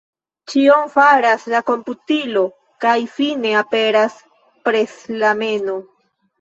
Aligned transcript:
Ĉion 0.51 0.87
faras 0.93 1.45
la 1.55 1.61
komputilo 1.67 2.43
kaj 2.87 2.95
fine 3.19 3.55
aperas 3.63 4.19
preslameno. 4.67 5.81